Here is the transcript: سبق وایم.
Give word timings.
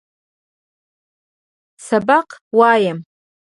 سبق 1.87 2.29
وایم. 2.57 2.97